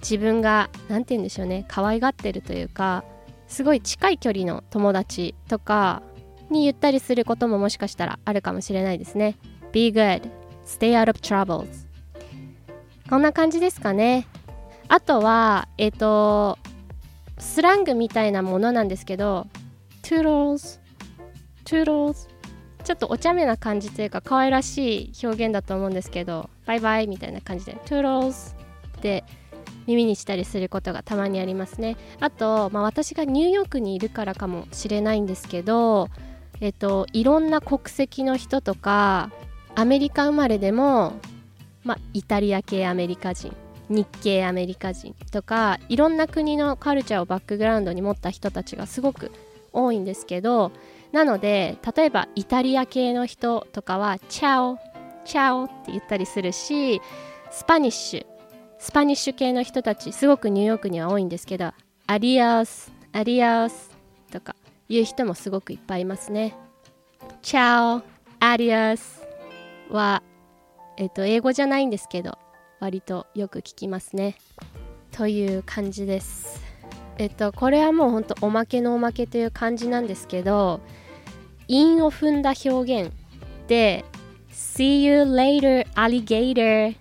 [0.00, 3.04] 自分が何て言うんでしょうね可愛がってるというか
[3.48, 6.02] すごい近い距離の友達とか
[6.50, 9.36] に言ったりすることももしかしたらあるかもしれないですね。
[9.72, 10.28] Be good.
[10.64, 11.86] Stay out of troubles.
[13.08, 14.26] こんな感じですかね。
[14.88, 16.58] あとはえっ、ー、と
[17.38, 19.46] スラングみたいなものなんですけど
[20.02, 20.80] Toodles.
[21.64, 22.28] Toodles.
[22.84, 28.54] ちょっとお茶目な感じというか可愛らしい表現だと思うんですけどバイバイみたいな感じで Toodles
[28.98, 29.24] って
[29.86, 31.96] 耳にしたりすることがたまにありますね。
[32.20, 36.08] あと、まあ、私がニューヨークにいるからかもしれないんですけど
[36.60, 39.30] えっといろんな国籍の人とか
[39.74, 41.14] アメリカ生まれでも、
[41.84, 43.54] まあ、イタリア系アメリカ人
[43.88, 49.32] 日系アメリカ人とかいろんな国のカルチャーをバックグラウンドに持った人たちがすごく
[49.72, 50.70] 多いんですけど
[51.12, 57.00] なので例えばイタリア系の人とかは ciao ciao って言ったりするし
[57.50, 58.39] スパニッシュ
[58.80, 61.72] スパニッシュ系の人たちすごくニューヨークには多いんですけど
[62.06, 63.90] adiós adiós
[64.32, 64.56] とか
[64.88, 66.56] 言う人もすごくいっぱいいますね。
[67.42, 68.02] チャオ
[68.40, 69.22] アディアス
[69.90, 70.22] は
[70.96, 72.38] えっと、英語じゃないんですけど
[72.78, 74.36] 割とよく聞きますね。
[75.12, 76.62] という感じです。
[77.18, 80.80] えっとこれはもうほんとおまけのおまけという感じなんですけど
[81.68, 83.12] 韻を踏んだ表現
[83.68, 84.06] で
[84.50, 86.96] See you later alligator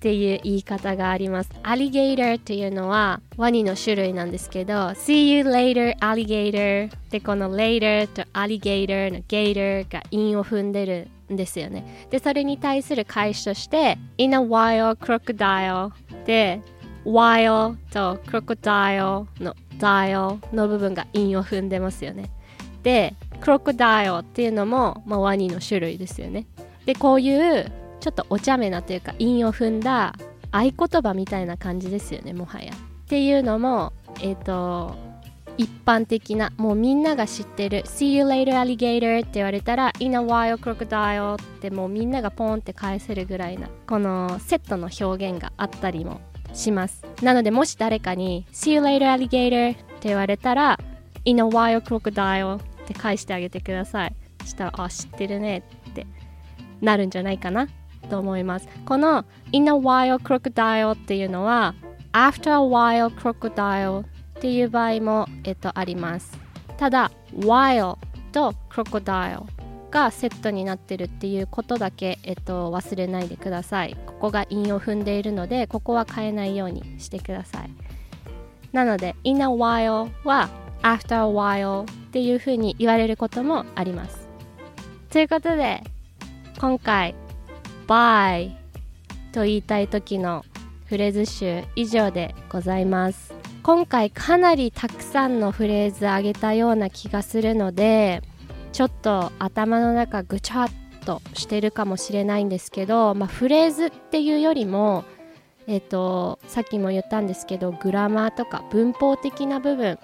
[0.00, 1.50] っていう言い方があります。
[1.62, 12.06] アリゲーターっていうのはワニの種類なんですけど See you later alligator でこの later と alligator の gator が韻を踏んでるんですよね。
[12.08, 15.92] でそれに対する返しとして In a while crocodile
[16.24, 16.62] で
[17.04, 22.30] while と crocodile の dial の部分が韻を踏んでますよね。
[22.82, 26.46] で crocodile っていうのも、まあ、ワニの種類ですよね。
[26.86, 27.70] でこういう
[28.00, 30.14] ちょっとお茶目なというか韻を踏んだ
[30.50, 32.72] 合言葉みたいな感じですよねもはや。
[32.72, 32.76] っ
[33.06, 35.10] ていうのもえっ、ー、と
[35.56, 46.20] 一般的なもうみんなが知ってる See you later alligator って言われたら In a while crocodile ってもうみんながポンって返せるぐらいなこのセットの表現があったりも
[46.54, 47.04] します。
[47.22, 50.78] なのでもし誰かに See you later alligator って言われたら
[51.24, 54.14] In a while crocodile って返してあげてください。
[54.40, 56.06] そしたらあ知ってるねって
[56.80, 57.68] なるんじゃないかな。
[58.08, 58.68] と思います。
[58.84, 61.74] この In a while crocodile っていうのは
[62.12, 64.04] After a while crocodile っ
[64.40, 66.38] ていう場合も、えっと、あります。
[66.76, 67.98] ただ while
[68.32, 69.44] と crocodile
[69.90, 73.96] がセットになってるっていうことだけ、えっと、忘れないでください。
[74.06, 77.70] ここが韻を踏んでいるのでここは変えないようにしてください。
[78.72, 80.48] なので in a while は
[80.82, 84.28] after a while っていうふうに言われることもあります。
[85.10, 85.82] ということで
[86.60, 87.14] 今回
[87.90, 88.52] by
[89.32, 90.44] と言いたい時の
[90.84, 93.34] フレーズ集以上でございます。
[93.64, 98.22] 今回かなりたくさんのフレーズあげたような気がするので
[98.72, 100.68] ちょっと頭の中ぐちゃっ
[101.04, 105.04] としてるかもしれないんですけど、まあ、フレーズっていうよりも
[105.66, 109.98] えっ、ー、とさっきも言ったんですけどグラマーとか文法的な部分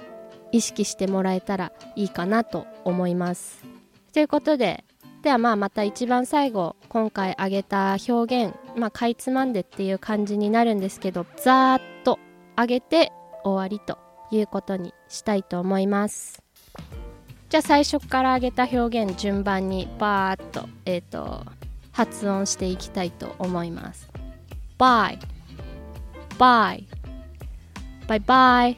[0.51, 3.65] 意識してもらえたらいいかなと思います。
[4.13, 4.85] ということで
[5.27, 12.21] ではまあまた一番最後今回挙げた表現まあかいつまんでっていう感じになるんですけどざーっと
[12.57, 13.11] 上げて
[13.43, 13.99] 終わりと
[14.31, 16.41] いうことにしたいと思います。
[17.49, 21.45] じゃあ最初から挙げた表現順番にバーッと,、えーと、
[21.91, 24.09] 発音していきたいと思います。
[24.79, 25.19] Bye.
[26.39, 26.85] Bye.
[28.07, 28.77] Bye bye.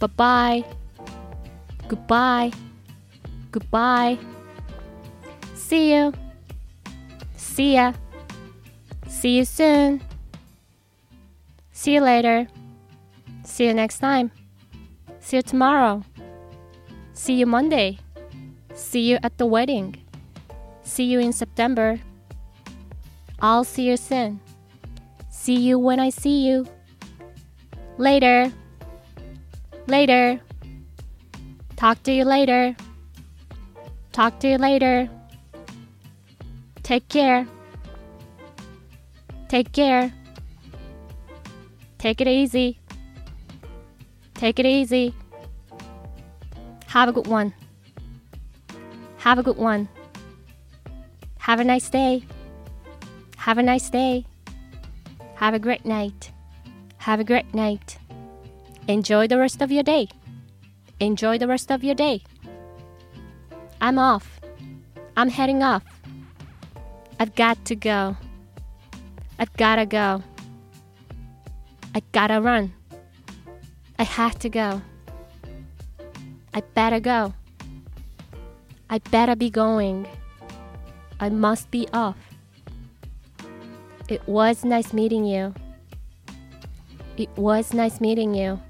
[0.00, 0.64] Bye bye.
[1.90, 2.54] Goodbye.
[3.52, 4.37] Goodbye.
[5.68, 6.14] See you.
[7.36, 7.92] See ya.
[9.06, 10.00] See you soon.
[11.72, 12.48] See you later.
[13.44, 14.32] See you next time.
[15.20, 16.04] See you tomorrow.
[17.12, 17.98] See you Monday.
[18.72, 20.00] See you at the wedding.
[20.84, 22.00] See you in September.
[23.38, 24.40] I'll see you soon.
[25.28, 26.64] See you when I see you.
[27.98, 28.50] Later.
[29.86, 30.40] Later.
[31.76, 32.74] Talk to you later.
[34.12, 35.10] Talk to you later.
[36.88, 37.46] Take care.
[39.48, 40.10] Take care.
[41.98, 42.78] Take it easy.
[44.32, 45.14] Take it easy.
[46.86, 47.52] Have a good one.
[49.18, 49.86] Have a good one.
[51.36, 52.24] Have a nice day.
[53.36, 54.24] Have a nice day.
[55.34, 56.32] Have a great night.
[56.96, 57.98] Have a great night.
[58.86, 60.08] Enjoy the rest of your day.
[61.00, 62.22] Enjoy the rest of your day.
[63.78, 64.40] I'm off.
[65.18, 65.97] I'm heading off.
[67.20, 68.16] I've got to go.
[69.40, 70.22] I've gotta go.
[71.94, 72.72] I gotta run.
[73.98, 74.80] I have to go.
[76.54, 77.34] I better go.
[78.90, 80.06] I better be going.
[81.20, 82.16] I must be off.
[84.08, 85.54] It was nice meeting you.
[87.16, 88.60] It was nice meeting you.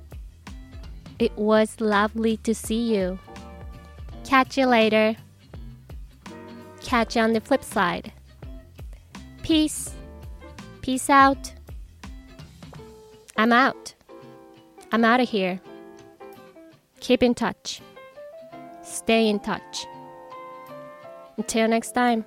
[1.19, 3.19] It was lovely to see you.
[4.25, 5.17] Catch you later.
[6.83, 8.13] Catch you on the flip side.
[9.49, 9.95] Peace.
[10.83, 11.55] Peace out.
[13.39, 13.95] I'm out.
[14.93, 15.59] I'm out of here.
[17.01, 17.81] Keep in touch.
[18.83, 19.87] Stay in touch.
[21.39, 22.27] Until next time.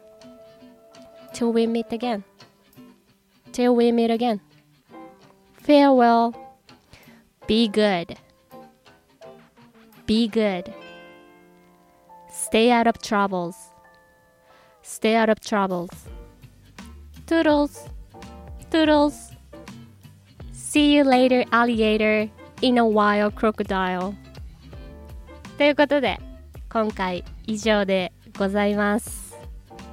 [1.32, 2.24] Till we meet again.
[3.52, 4.42] Till we meet again.
[5.54, 6.34] Farewell.
[7.46, 8.18] Be good.
[10.08, 10.74] Be good.
[12.32, 13.56] Stay out of troubles.
[14.82, 15.92] Stay out of troubles.
[17.32, 17.88] Toodles!
[18.70, 19.32] Toodles!
[20.52, 22.30] See you later, alligator,
[22.62, 24.14] in a while, crocodile.
[25.58, 26.20] ということで、
[26.70, 29.34] 今回以上でございます。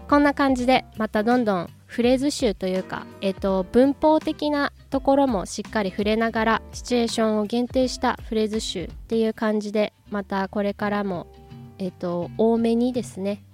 [0.09, 11.29] こんな感じでまたどんどんフレーズ集というか、えっと、文法的なところもしっかり触れながらシチュエーションを限定したフレーズ集っていう感じでまたこれからも、
[11.79, 13.45] えっと、多めにですね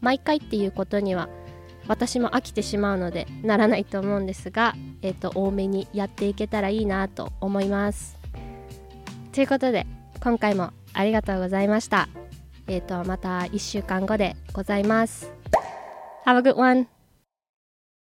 [0.00, 1.28] 毎回っていうことには
[1.88, 8.16] 私も飽きてしまうのでならないと思うんですが、えっと、多めにやっていけたらいいなと思います。
[9.32, 9.86] ということで
[10.20, 12.08] 今回もありがとうございました。
[12.66, 15.32] えっ、とまた1週間後でございます。
[16.26, 16.97] Have a good one!